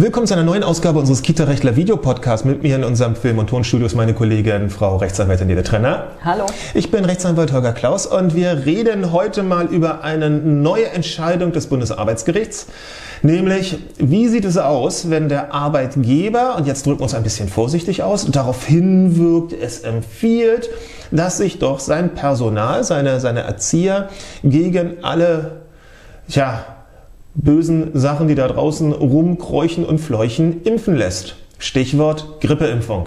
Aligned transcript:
Willkommen 0.00 0.28
zu 0.28 0.34
einer 0.34 0.44
neuen 0.44 0.62
Ausgabe 0.62 1.00
unseres 1.00 1.22
Kita-Rechtler 1.22 1.74
Videopodcasts. 1.74 2.44
Mit 2.44 2.62
mir 2.62 2.76
in 2.76 2.84
unserem 2.84 3.16
Film- 3.16 3.38
und 3.38 3.48
Tonstudio 3.48 3.84
ist 3.84 3.96
meine 3.96 4.14
Kollegin 4.14 4.70
Frau 4.70 4.96
Rechtsanwältin 4.98 5.48
Nele 5.48 5.64
Trenner. 5.64 6.12
Hallo. 6.24 6.46
Ich 6.72 6.92
bin 6.92 7.04
Rechtsanwalt 7.04 7.52
Holger 7.52 7.72
Klaus 7.72 8.06
und 8.06 8.36
wir 8.36 8.64
reden 8.64 9.10
heute 9.10 9.42
mal 9.42 9.66
über 9.66 10.04
eine 10.04 10.30
neue 10.30 10.86
Entscheidung 10.90 11.50
des 11.50 11.66
Bundesarbeitsgerichts. 11.66 12.68
Nämlich, 13.22 13.76
wie 13.96 14.28
sieht 14.28 14.44
es 14.44 14.56
aus, 14.56 15.10
wenn 15.10 15.28
der 15.28 15.52
Arbeitgeber, 15.52 16.54
und 16.56 16.68
jetzt 16.68 16.86
drücken 16.86 17.00
wir 17.00 17.02
uns 17.02 17.14
ein 17.14 17.24
bisschen 17.24 17.48
vorsichtig 17.48 18.04
aus, 18.04 18.24
darauf 18.26 18.64
hinwirkt, 18.66 19.52
es 19.52 19.80
empfiehlt, 19.80 20.70
dass 21.10 21.38
sich 21.38 21.58
doch 21.58 21.80
sein 21.80 22.14
Personal, 22.14 22.84
seine, 22.84 23.18
seine 23.18 23.40
Erzieher 23.40 24.10
gegen 24.44 25.02
alle, 25.02 25.62
ja, 26.28 26.64
bösen 27.38 27.90
Sachen, 27.94 28.28
die 28.28 28.34
da 28.34 28.48
draußen 28.48 28.92
rumkreuchen 28.92 29.84
und 29.84 29.98
fleuchen, 29.98 30.62
impfen 30.62 30.96
lässt. 30.96 31.36
Stichwort 31.58 32.40
Grippeimpfung. 32.40 33.06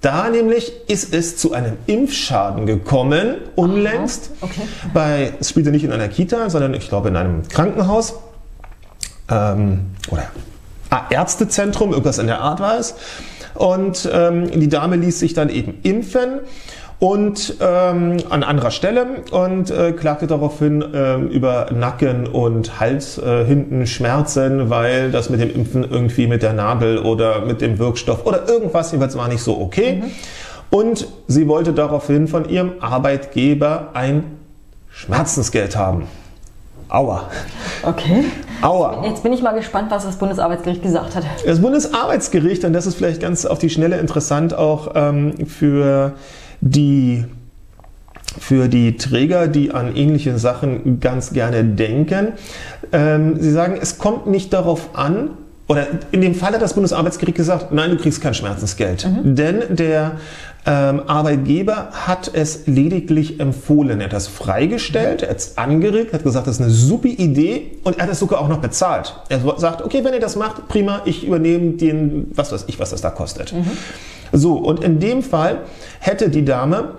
Da 0.00 0.28
nämlich 0.30 0.72
ist 0.88 1.14
es 1.14 1.36
zu 1.36 1.52
einem 1.52 1.74
Impfschaden 1.86 2.66
gekommen, 2.66 3.36
unlängst. 3.54 4.30
Okay. 4.40 4.62
Bei, 4.92 5.32
es 5.38 5.50
spielte 5.50 5.70
nicht 5.70 5.84
in 5.84 5.92
einer 5.92 6.08
Kita, 6.08 6.50
sondern 6.50 6.74
ich 6.74 6.88
glaube 6.88 7.08
in 7.08 7.16
einem 7.16 7.46
Krankenhaus 7.48 8.14
ähm, 9.30 9.92
oder 10.10 10.24
Ärztezentrum, 11.10 11.92
irgendwas 11.92 12.18
in 12.18 12.26
der 12.26 12.40
Art 12.40 12.58
war 12.58 12.78
es. 12.78 12.96
Und 13.54 14.08
ähm, 14.12 14.50
die 14.60 14.68
Dame 14.68 14.96
ließ 14.96 15.20
sich 15.20 15.34
dann 15.34 15.48
eben 15.50 15.78
impfen 15.82 16.40
und 17.02 17.56
ähm, 17.60 18.18
an 18.30 18.44
anderer 18.44 18.70
Stelle 18.70 19.24
und 19.32 19.72
äh, 19.72 19.90
klagte 19.90 20.28
daraufhin 20.28 20.82
äh, 20.94 21.16
über 21.16 21.66
Nacken 21.72 22.28
und 22.28 22.78
Hals 22.78 23.18
äh, 23.18 23.44
hinten 23.44 23.88
Schmerzen, 23.88 24.70
weil 24.70 25.10
das 25.10 25.28
mit 25.28 25.40
dem 25.40 25.52
Impfen 25.52 25.82
irgendwie 25.82 26.28
mit 26.28 26.44
der 26.44 26.52
Nadel 26.52 26.98
oder 26.98 27.40
mit 27.40 27.60
dem 27.60 27.80
Wirkstoff 27.80 28.24
oder 28.24 28.48
irgendwas 28.48 28.92
jeweils 28.92 29.18
war 29.18 29.26
nicht 29.26 29.42
so 29.42 29.60
okay. 29.60 29.94
Mhm. 29.96 30.10
Und 30.70 31.08
sie 31.26 31.48
wollte 31.48 31.72
daraufhin 31.72 32.28
von 32.28 32.48
ihrem 32.48 32.74
Arbeitgeber 32.78 33.88
ein 33.94 34.22
Schmerzensgeld 34.88 35.74
haben. 35.74 36.06
Aua. 36.88 37.24
Okay. 37.82 38.26
Aua. 38.60 39.04
Jetzt 39.04 39.24
bin 39.24 39.32
ich 39.32 39.42
mal 39.42 39.56
gespannt, 39.56 39.90
was 39.90 40.04
das 40.04 40.14
Bundesarbeitsgericht 40.14 40.84
gesagt 40.84 41.16
hat. 41.16 41.24
Das 41.44 41.60
Bundesarbeitsgericht, 41.60 42.64
und 42.64 42.74
das 42.74 42.86
ist 42.86 42.94
vielleicht 42.94 43.20
ganz 43.20 43.44
auf 43.44 43.58
die 43.58 43.70
Schnelle 43.70 43.98
interessant 43.98 44.54
auch 44.54 44.92
ähm, 44.94 45.48
für 45.48 46.12
die 46.62 47.24
für 48.38 48.68
die 48.68 48.96
Träger, 48.96 49.46
die 49.46 49.72
an 49.72 49.94
ähnliche 49.94 50.38
Sachen 50.38 51.00
ganz 51.00 51.34
gerne 51.34 51.64
denken. 51.64 52.28
Ähm, 52.92 53.36
sie 53.38 53.50
sagen, 53.50 53.78
es 53.80 53.98
kommt 53.98 54.26
nicht 54.26 54.54
darauf 54.54 54.96
an, 54.96 55.30
oder 55.68 55.86
in 56.10 56.20
dem 56.20 56.34
Fall 56.34 56.52
hat 56.52 56.62
das 56.62 56.74
Bundesarbeitsgericht 56.74 57.36
gesagt, 57.36 57.72
nein, 57.72 57.90
du 57.90 57.96
kriegst 57.96 58.20
kein 58.20 58.34
Schmerzensgeld. 58.34 59.06
Mhm. 59.06 59.36
Denn 59.36 59.76
der 59.76 60.12
ähm, 60.66 61.02
Arbeitgeber 61.06 61.88
hat 61.92 62.30
es 62.34 62.66
lediglich 62.66 63.40
empfohlen. 63.40 64.00
Er 64.00 64.06
hat 64.06 64.12
das 64.12 64.28
freigestellt, 64.28 65.22
er 65.22 65.30
hat 65.30 65.38
es 65.38 65.58
angeregt, 65.58 66.12
hat 66.12 66.24
gesagt, 66.24 66.46
das 66.46 66.56
ist 66.56 66.62
eine 66.62 66.70
super 66.70 67.08
Idee 67.08 67.78
und 67.84 67.98
er 67.98 68.04
hat 68.04 68.12
es 68.12 68.18
sogar 68.18 68.40
auch 68.40 68.48
noch 68.48 68.58
bezahlt. 68.58 69.14
Er 69.28 69.40
sagt, 69.56 69.82
okay, 69.82 70.04
wenn 70.04 70.12
ihr 70.12 70.20
das 70.20 70.36
macht, 70.36 70.68
prima, 70.68 71.02
ich 71.04 71.26
übernehme 71.26 71.72
den, 71.72 72.30
was 72.34 72.52
weiß 72.52 72.64
ich, 72.66 72.78
was 72.78 72.90
das 72.90 73.00
da 73.00 73.10
kostet. 73.10 73.52
Mhm. 73.52 73.70
So, 74.32 74.54
und 74.54 74.82
in 74.82 74.98
dem 74.98 75.22
Fall 75.22 75.60
hätte 76.00 76.30
die 76.30 76.44
Dame 76.44 76.94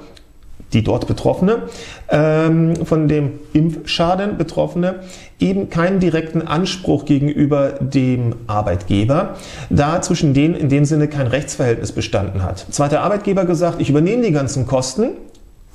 die 0.73 0.83
dort 0.83 1.07
Betroffene, 1.07 1.63
ähm, 2.09 2.75
von 2.85 3.07
dem 3.07 3.39
Impfschaden 3.53 4.37
Betroffene, 4.37 4.95
eben 5.39 5.69
keinen 5.69 5.99
direkten 5.99 6.41
Anspruch 6.41 7.05
gegenüber 7.05 7.73
dem 7.79 8.35
Arbeitgeber, 8.47 9.35
da 9.69 10.01
zwischen 10.01 10.33
denen 10.33 10.55
in 10.55 10.69
dem 10.69 10.85
Sinne 10.85 11.07
kein 11.07 11.27
Rechtsverhältnis 11.27 11.91
bestanden 11.91 12.43
hat. 12.43 12.65
Zwar 12.71 12.85
hat 12.85 12.91
der 12.91 13.03
Arbeitgeber 13.03 13.45
gesagt, 13.45 13.81
ich 13.81 13.89
übernehme 13.89 14.23
die 14.23 14.31
ganzen 14.31 14.67
Kosten, 14.67 15.11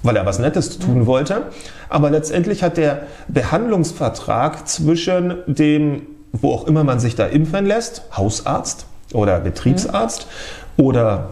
weil 0.02 0.16
er 0.16 0.26
was 0.26 0.38
Nettes 0.38 0.78
tun 0.78 1.06
wollte, 1.06 1.42
aber 1.88 2.10
letztendlich 2.10 2.62
hat 2.62 2.76
der 2.76 3.02
Behandlungsvertrag 3.28 4.68
zwischen 4.68 5.34
dem, 5.46 6.02
wo 6.32 6.52
auch 6.52 6.66
immer 6.66 6.84
man 6.84 7.00
sich 7.00 7.16
da 7.16 7.26
impfen 7.26 7.66
lässt, 7.66 8.02
Hausarzt 8.16 8.86
oder 9.12 9.40
Betriebsarzt 9.40 10.26
mhm. 10.76 10.84
oder 10.84 11.30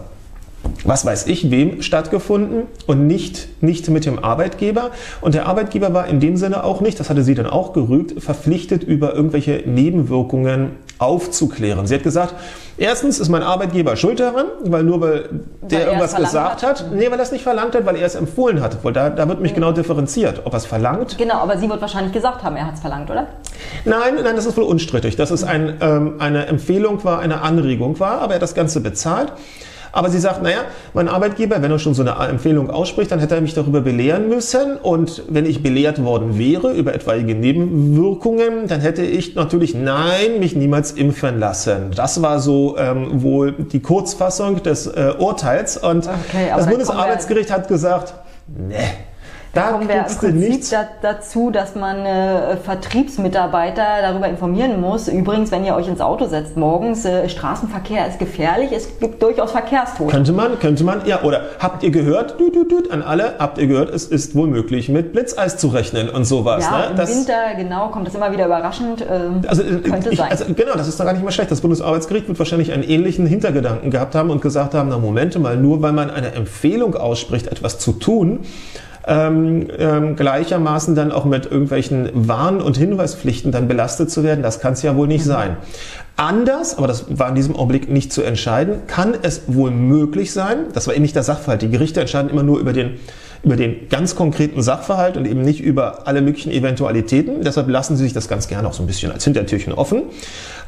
was 0.83 1.05
weiß 1.05 1.27
ich 1.27 1.51
wem 1.51 1.81
stattgefunden 1.81 2.63
und 2.85 3.07
nicht, 3.07 3.61
nicht 3.61 3.89
mit 3.89 4.05
dem 4.05 4.23
Arbeitgeber. 4.23 4.91
Und 5.21 5.33
der 5.33 5.47
Arbeitgeber 5.47 5.93
war 5.93 6.07
in 6.07 6.19
dem 6.19 6.37
Sinne 6.37 6.63
auch 6.63 6.81
nicht, 6.81 6.99
das 6.99 7.09
hatte 7.09 7.23
sie 7.23 7.35
dann 7.35 7.47
auch 7.47 7.73
gerügt, 7.73 8.21
verpflichtet, 8.21 8.83
über 8.83 9.13
irgendwelche 9.13 9.63
Nebenwirkungen 9.65 10.71
aufzuklären. 10.99 11.85
Sie 11.85 11.95
hat 11.95 12.03
gesagt, 12.03 12.33
erstens 12.77 13.19
ist 13.19 13.29
mein 13.29 13.43
Arbeitgeber 13.43 13.95
schuld 13.95 14.19
daran, 14.19 14.47
weil 14.63 14.83
nur 14.83 15.01
weil 15.01 15.29
der 15.61 15.79
weil 15.79 15.85
irgendwas 15.87 16.15
gesagt 16.15 16.63
hat. 16.63 16.81
hat. 16.81 16.91
Nee, 16.91 17.11
weil 17.11 17.19
er 17.19 17.23
es 17.23 17.31
nicht 17.31 17.43
verlangt 17.43 17.75
hat, 17.75 17.85
weil 17.85 17.95
er 17.95 18.05
es 18.05 18.15
empfohlen 18.15 18.61
hat. 18.61 18.83
Weil 18.83 18.93
da, 18.93 19.09
da 19.09 19.27
wird 19.27 19.41
mich 19.41 19.53
genau 19.53 19.71
differenziert, 19.71 20.41
ob 20.45 20.53
er 20.53 20.57
es 20.57 20.65
verlangt. 20.65 21.17
Genau, 21.17 21.35
aber 21.35 21.57
sie 21.57 21.69
wird 21.69 21.81
wahrscheinlich 21.81 22.13
gesagt 22.13 22.43
haben, 22.43 22.55
er 22.55 22.67
hat 22.67 22.75
es 22.75 22.79
verlangt, 22.79 23.09
oder? 23.11 23.27
Nein, 23.85 24.15
nein, 24.23 24.35
das 24.35 24.45
ist 24.45 24.57
wohl 24.57 24.63
unstrittig. 24.63 25.15
Dass 25.15 25.31
es 25.31 25.43
ein, 25.43 25.77
ähm, 25.81 26.15
eine 26.19 26.47
Empfehlung 26.47 27.03
war, 27.03 27.19
eine 27.19 27.41
Anregung 27.41 27.99
war, 27.99 28.21
aber 28.21 28.33
er 28.33 28.35
hat 28.35 28.41
das 28.41 28.55
Ganze 28.55 28.81
bezahlt. 28.81 29.33
Aber 29.91 30.09
sie 30.09 30.19
sagt, 30.19 30.43
naja, 30.43 30.59
mein 30.93 31.07
Arbeitgeber, 31.07 31.61
wenn 31.61 31.71
er 31.71 31.79
schon 31.79 31.93
so 31.93 32.01
eine 32.01 32.15
Empfehlung 32.29 32.69
ausspricht, 32.69 33.11
dann 33.11 33.19
hätte 33.19 33.35
er 33.35 33.41
mich 33.41 33.53
darüber 33.53 33.81
belehren 33.81 34.29
müssen. 34.29 34.77
Und 34.77 35.23
wenn 35.29 35.45
ich 35.45 35.63
belehrt 35.63 36.03
worden 36.03 36.37
wäre 36.37 36.73
über 36.73 36.93
etwaige 36.93 37.35
Nebenwirkungen, 37.35 38.67
dann 38.67 38.81
hätte 38.81 39.03
ich 39.03 39.35
natürlich, 39.35 39.75
nein, 39.75 40.39
mich 40.39 40.55
niemals 40.55 40.91
impfen 40.91 41.39
lassen. 41.39 41.91
Das 41.95 42.21
war 42.21 42.39
so 42.39 42.77
ähm, 42.77 43.21
wohl 43.21 43.53
die 43.53 43.81
Kurzfassung 43.81 44.63
des 44.63 44.87
äh, 44.87 45.13
Urteils. 45.17 45.77
Und 45.77 46.07
okay, 46.07 46.51
das 46.55 46.67
Bundesarbeitsgericht 46.67 47.51
hat 47.51 47.67
gesagt, 47.67 48.13
nee 48.47 49.06
da 49.57 49.71
kommen 49.71 49.87
wir 49.87 49.95
im 49.95 50.03
Prinzip 50.05 50.69
da, 50.71 50.87
dazu, 51.01 51.51
dass 51.51 51.75
man 51.75 52.05
äh, 52.05 52.57
Vertriebsmitarbeiter 52.57 53.83
darüber 54.01 54.27
informieren 54.27 54.79
muss. 54.79 55.07
Übrigens, 55.07 55.51
wenn 55.51 55.65
ihr 55.65 55.75
euch 55.75 55.87
ins 55.87 56.01
Auto 56.01 56.27
setzt 56.27 56.57
morgens, 56.57 57.05
äh, 57.05 57.27
Straßenverkehr 57.27 58.07
ist 58.07 58.19
gefährlich, 58.19 58.71
es 58.71 58.99
gibt 58.99 59.21
durchaus 59.21 59.51
Verkehrstote. 59.51 60.11
Könnte 60.11 60.33
man, 60.33 60.59
könnte 60.59 60.83
man, 60.83 61.05
ja, 61.05 61.21
oder 61.23 61.41
habt 61.59 61.83
ihr 61.83 61.91
gehört, 61.91 62.39
du, 62.39 62.51
du, 62.51 62.63
du, 62.63 62.89
an 62.89 63.01
alle, 63.01 63.35
habt 63.39 63.57
ihr 63.57 63.67
gehört, 63.67 63.89
es 63.89 64.05
ist 64.05 64.35
wohl 64.35 64.47
möglich, 64.47 64.89
mit 64.89 65.13
Blitzeis 65.13 65.57
zu 65.57 65.67
rechnen 65.67 66.09
und 66.09 66.25
sowas. 66.25 66.65
Ja, 66.65 66.79
ne? 66.79 66.85
im 66.91 66.95
das, 66.95 67.09
Winter, 67.09 67.55
genau, 67.55 67.89
kommt 67.89 68.07
das 68.07 68.15
immer 68.15 68.31
wieder 68.31 68.45
überraschend. 68.45 69.01
Äh, 69.01 69.47
also, 69.47 69.63
äh, 69.63 69.79
könnte 69.79 70.09
ich, 70.09 70.17
sein. 70.17 70.29
Also, 70.29 70.45
genau, 70.53 70.73
das 70.75 70.87
ist 70.87 70.99
doch 70.99 71.05
gar 71.05 71.13
nicht 71.13 71.23
mal 71.23 71.31
schlecht. 71.31 71.51
Das 71.51 71.61
Bundesarbeitsgericht 71.61 72.27
wird 72.27 72.39
wahrscheinlich 72.39 72.71
einen 72.71 72.83
ähnlichen 72.83 73.25
Hintergedanken 73.25 73.91
gehabt 73.91 74.15
haben 74.15 74.29
und 74.29 74.41
gesagt 74.41 74.73
haben, 74.73 74.89
na 74.89 74.97
Momente 74.97 75.39
mal, 75.39 75.57
nur 75.57 75.81
weil 75.81 75.93
man 75.93 76.09
eine 76.09 76.33
Empfehlung 76.33 76.95
ausspricht, 76.95 77.47
etwas 77.47 77.79
zu 77.79 77.93
tun, 77.93 78.39
ähm, 79.07 79.67
ähm, 79.77 80.15
gleichermaßen 80.15 80.93
dann 80.93 81.11
auch 81.11 81.25
mit 81.25 81.45
irgendwelchen 81.45 82.09
Warn- 82.27 82.61
und 82.61 82.77
Hinweispflichten 82.77 83.51
dann 83.51 83.67
belastet 83.67 84.11
zu 84.11 84.23
werden, 84.23 84.43
das 84.43 84.59
kann 84.59 84.73
es 84.73 84.81
ja 84.81 84.95
wohl 84.95 85.07
nicht 85.07 85.25
mhm. 85.25 85.29
sein. 85.29 85.57
Anders, 86.17 86.77
aber 86.77 86.87
das 86.87 87.05
war 87.09 87.29
in 87.29 87.35
diesem 87.35 87.55
Augenblick 87.55 87.89
nicht 87.89 88.11
zu 88.11 88.21
entscheiden, 88.23 88.79
kann 88.87 89.13
es 89.21 89.43
wohl 89.47 89.71
möglich 89.71 90.33
sein, 90.33 90.65
das 90.73 90.87
war 90.87 90.93
eben 90.93 91.03
nicht 91.03 91.15
der 91.15 91.23
Sachverhalt, 91.23 91.61
die 91.61 91.69
Gerichte 91.69 92.01
entscheiden 92.01 92.29
immer 92.29 92.43
nur 92.43 92.59
über 92.59 92.73
den 92.73 92.99
über 93.43 93.55
den 93.55 93.87
ganz 93.87 94.15
konkreten 94.15 94.63
Sachverhalt 94.63 95.15
und 95.15 95.25
eben 95.25 95.41
nicht 95.41 95.61
über 95.61 96.07
alle 96.07 96.21
möglichen 96.23 96.51
Eventualitäten. 96.51 97.43
Deshalb 97.43 97.69
lassen 97.69 97.95
sie 97.95 98.03
sich 98.03 98.13
das 98.13 98.27
ganz 98.27 98.47
gerne 98.47 98.67
auch 98.67 98.73
so 98.73 98.81
ein 98.81 98.87
bisschen 98.87 99.11
als 99.11 99.23
Hintertürchen 99.23 99.73
offen. 99.73 100.03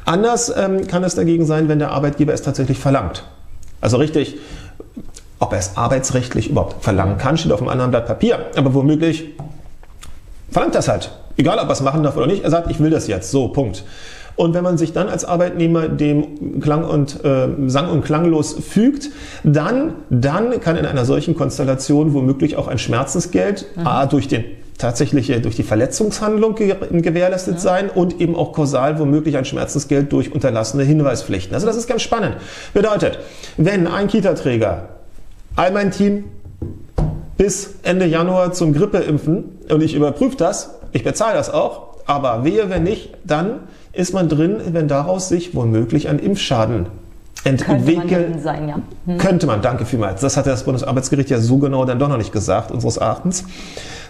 Anders 0.04 0.52
ähm, 0.56 0.86
kann 0.86 1.02
es 1.02 1.16
dagegen 1.16 1.46
sein, 1.46 1.68
wenn 1.68 1.80
der 1.80 1.90
Arbeitgeber 1.90 2.32
es 2.32 2.42
tatsächlich 2.42 2.78
verlangt. 2.78 3.24
Also 3.80 3.96
richtig 3.96 4.36
ob 5.40 5.52
er 5.52 5.58
es 5.58 5.76
arbeitsrechtlich 5.76 6.50
überhaupt 6.50 6.84
verlangen 6.84 7.18
kann, 7.18 7.36
steht 7.36 7.50
auf 7.50 7.60
einem 7.60 7.70
anderen 7.70 7.90
Blatt 7.90 8.06
Papier. 8.06 8.46
Aber 8.56 8.74
womöglich 8.74 9.30
verlangt 10.50 10.74
das 10.74 10.88
halt. 10.88 11.10
Egal, 11.36 11.58
ob 11.58 11.64
er 11.64 11.72
es 11.72 11.80
machen 11.80 12.02
darf 12.02 12.16
oder 12.16 12.26
nicht. 12.26 12.44
Er 12.44 12.50
sagt, 12.50 12.70
ich 12.70 12.78
will 12.78 12.90
das 12.90 13.08
jetzt. 13.08 13.30
So, 13.30 13.48
Punkt. 13.48 13.84
Und 14.36 14.54
wenn 14.54 14.62
man 14.62 14.78
sich 14.78 14.92
dann 14.92 15.08
als 15.08 15.24
Arbeitnehmer 15.24 15.88
dem 15.88 16.60
Klang 16.60 16.84
und 16.84 17.24
äh, 17.24 17.48
sang- 17.66 17.90
und 17.90 18.04
klanglos 18.04 18.54
fügt, 18.54 19.10
dann, 19.42 19.94
dann 20.08 20.60
kann 20.60 20.76
in 20.76 20.86
einer 20.86 21.04
solchen 21.04 21.34
Konstellation 21.34 22.14
womöglich 22.14 22.56
auch 22.56 22.68
ein 22.68 22.78
Schmerzensgeld 22.78 23.66
mhm. 23.76 23.86
A, 23.86 24.06
durch 24.06 24.28
den 24.28 24.44
tatsächliche 24.78 25.42
durch 25.42 25.56
die 25.56 25.62
Verletzungshandlung 25.62 26.54
gewährleistet 26.54 27.54
ja. 27.56 27.60
sein 27.60 27.90
und 27.90 28.18
eben 28.18 28.34
auch 28.34 28.54
kausal 28.54 28.98
womöglich 28.98 29.36
ein 29.36 29.44
Schmerzensgeld 29.44 30.10
durch 30.10 30.32
unterlassene 30.32 30.84
Hinweispflichten. 30.84 31.54
Also 31.54 31.66
das 31.66 31.76
ist 31.76 31.86
ganz 31.86 32.00
spannend. 32.00 32.36
Bedeutet, 32.72 33.18
wenn 33.58 33.86
ein 33.86 34.08
Kita-Träger 34.08 34.88
all 35.56 35.72
mein 35.72 35.90
Team 35.90 36.24
bis 37.36 37.74
Ende 37.82 38.06
Januar 38.06 38.52
zum 38.52 38.72
Grippeimpfen 38.72 39.44
und 39.70 39.82
ich 39.82 39.94
überprüfe 39.94 40.36
das, 40.36 40.74
ich 40.92 41.04
bezahle 41.04 41.34
das 41.34 41.50
auch, 41.50 41.96
aber 42.06 42.44
wehe, 42.44 42.68
wenn 42.70 42.82
nicht, 42.82 43.14
dann 43.24 43.60
ist 43.92 44.12
man 44.12 44.28
drin, 44.28 44.60
wenn 44.72 44.88
daraus 44.88 45.28
sich 45.28 45.54
womöglich 45.54 46.08
ein 46.08 46.18
Impfschaden 46.18 46.86
entwickeln 47.44 48.08
könnte 48.08 48.30
man, 48.30 48.40
sein, 48.40 48.68
ja. 48.68 48.78
hm. 49.06 49.18
könnte 49.18 49.46
man, 49.46 49.62
danke 49.62 49.86
vielmals. 49.86 50.20
Das 50.20 50.36
hat 50.36 50.46
das 50.46 50.64
Bundesarbeitsgericht 50.64 51.30
ja 51.30 51.40
so 51.40 51.58
genau 51.58 51.84
dann 51.84 51.98
doch 51.98 52.08
noch 52.08 52.18
nicht 52.18 52.32
gesagt, 52.32 52.70
unseres 52.70 52.98
Erachtens. 52.98 53.44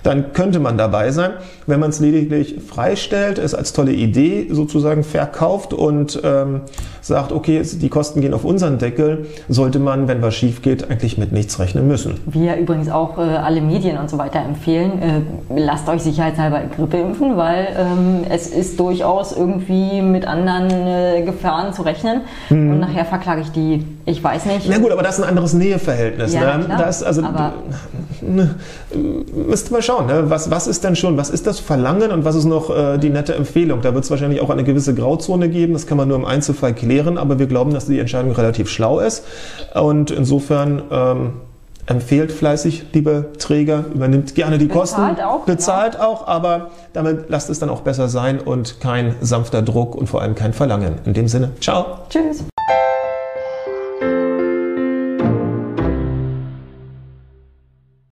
Dann 0.03 0.33
könnte 0.33 0.61
man 0.61 0.79
dabei 0.79 1.11
sein. 1.11 1.33
Wenn 1.67 1.81
man 1.81 1.91
es 1.91 2.01
lediglich 2.01 2.57
freistellt, 2.67 3.39
es 3.39 3.55
als 3.55 3.73
tolle 3.73 3.93
Idee 3.93 4.49
sozusagen 4.51 5.05
verkauft 5.05 5.73
und 5.73 6.21
ähm, 6.25 6.63
sagt, 7.01 7.33
okay, 7.33 7.63
die 7.65 7.89
Kosten 7.89 8.21
gehen 8.21 8.35
auf 8.35 8.45
unseren 8.45 8.79
Deckel, 8.79 9.27
sollte 9.49 9.79
man, 9.79 10.09
wenn 10.09 10.23
was 10.23 10.35
schief 10.35 10.63
geht, 10.63 10.91
eigentlich 10.91 11.19
mit 11.19 11.33
nichts 11.33 11.59
rechnen 11.59 11.89
müssen. 11.89 12.19
Wir 12.27 12.57
übrigens 12.57 12.91
auch 12.91 13.19
äh, 13.19 13.23
alle 13.23 13.61
Medien 13.61 13.99
und 13.99 14.11
so 14.11 14.19
weiter 14.19 14.41
empfehlen, 14.41 15.03
äh, 15.03 15.61
lasst 15.61 15.89
euch 15.89 16.03
sicherheitshalber 16.03 16.63
Grippe 16.75 16.99
impfen, 16.99 17.37
weil 17.37 17.69
ähm, 17.77 18.25
es 18.29 18.49
ist 18.49 18.79
durchaus 18.79 19.37
irgendwie 19.37 20.03
mit 20.03 20.27
anderen 20.27 20.71
äh, 20.71 21.23
Gefahren 21.25 21.73
zu 21.73 21.83
rechnen. 21.83 22.23
Hm. 22.49 22.71
Und 22.71 22.81
nachher 22.81 23.05
verklage 23.05 23.43
ich 23.43 23.51
die, 23.53 23.85
ich 24.07 24.23
weiß 24.23 24.47
nicht. 24.47 24.67
Na 24.69 24.79
gut, 24.79 24.93
aber 24.93 25.03
das 25.03 25.19
ist 25.19 25.25
ein 25.25 25.29
anderes 25.29 25.55
Näheverhältnis. 25.55 26.33
Ja, 26.33 26.59
ne? 26.59 26.65
Klar, 26.65 26.79
das, 26.79 27.03
also, 27.03 27.23
aber 27.23 27.55
müsste 28.23 29.73
mal 29.73 29.83
schauen, 29.83 30.07
ne? 30.07 30.25
was, 30.29 30.51
was 30.51 30.67
ist 30.67 30.85
denn 30.85 30.97
schon, 30.97 31.17
was 31.17 31.31
ist 31.31 31.47
das 31.47 31.61
Verlangen 31.61 32.11
und 32.11 32.25
was 32.25 32.35
ist 32.35 32.45
noch 32.45 32.71
äh, 32.71 32.99
die 32.99 33.11
nette 33.11 33.35
Empfehlung? 33.35 33.81
Da 33.83 33.95
wird 33.95 34.05
es 34.05 34.11
wahrscheinlich 34.11 34.41
auch 34.41 34.51
eine 34.51 34.65
gewisse 34.65 34.95
Grauzone 34.95 35.49
geben, 35.49 35.73
das 35.73 35.87
kann 35.87 35.97
man 35.97 36.09
nur 36.09 36.17
im 36.17 36.25
Einzelfall 36.25 36.75
klären, 36.75 37.19
aber 37.19 37.39
wir 37.39 37.47
glauben, 37.47 37.73
dass 37.73 37.87
die 37.87 37.99
Entscheidung 37.99 38.33
relativ 38.33 38.69
schlau 38.69 39.01
ist 39.01 39.25
und 39.75 40.11
insofern 40.11 40.83
ähm, 40.91 41.33
empfehlt 41.87 42.31
fleißig, 42.31 42.87
liebe 42.93 43.31
Träger, 43.39 43.85
übernimmt 43.95 44.35
gerne 44.35 44.59
die 44.59 44.67
bezahlt 44.67 45.17
Kosten, 45.17 45.21
auch, 45.23 45.45
bezahlt 45.45 45.93
genau. 45.95 46.05
auch, 46.05 46.27
aber 46.29 46.71
damit 46.93 47.29
lasst 47.29 47.51
es 47.51 47.59
dann 47.59 47.69
auch 47.69 47.81
besser 47.81 48.09
sein 48.09 48.39
und 48.39 48.81
kein 48.81 49.17
sanfter 49.21 49.63
Druck 49.63 49.95
und 49.95 50.09
vor 50.09 50.23
allem 50.23 50.35
kein 50.35 50.53
Verlangen. 50.53 50.97
In 51.05 51.15
dem 51.15 51.29
Sinne, 51.29 51.51
ciao. 51.61 51.99
Tschüss. 52.09 52.45